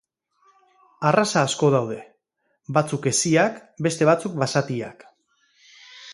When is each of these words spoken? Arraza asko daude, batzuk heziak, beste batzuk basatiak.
Arraza 1.09 1.43
asko 1.49 1.69
daude, 1.75 1.97
batzuk 2.79 3.07
heziak, 3.13 3.61
beste 3.89 4.09
batzuk 4.13 4.43
basatiak. 4.47 5.07